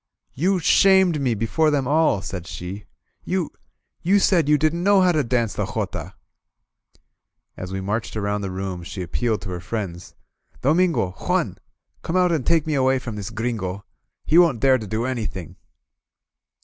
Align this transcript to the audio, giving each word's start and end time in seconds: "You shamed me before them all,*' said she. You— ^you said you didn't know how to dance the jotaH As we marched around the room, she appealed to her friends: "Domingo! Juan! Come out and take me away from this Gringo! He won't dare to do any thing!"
"You 0.33 0.57
shamed 0.57 1.21
me 1.21 1.35
before 1.35 1.69
them 1.69 1.87
all,*' 1.87 2.23
said 2.23 2.47
she. 2.47 2.85
You— 3.23 3.51
^you 4.03 4.19
said 4.19 4.49
you 4.49 4.57
didn't 4.57 4.81
know 4.81 5.01
how 5.01 5.11
to 5.11 5.23
dance 5.23 5.53
the 5.53 5.63
jotaH 5.67 6.15
As 7.55 7.71
we 7.71 7.81
marched 7.81 8.17
around 8.17 8.41
the 8.41 8.49
room, 8.49 8.81
she 8.81 9.03
appealed 9.03 9.43
to 9.43 9.49
her 9.51 9.59
friends: 9.59 10.15
"Domingo! 10.63 11.11
Juan! 11.11 11.59
Come 12.01 12.15
out 12.17 12.31
and 12.31 12.47
take 12.47 12.65
me 12.65 12.73
away 12.73 12.97
from 12.97 13.15
this 13.15 13.29
Gringo! 13.29 13.85
He 14.25 14.39
won't 14.39 14.59
dare 14.59 14.79
to 14.79 14.87
do 14.87 15.05
any 15.05 15.25
thing!" 15.27 15.55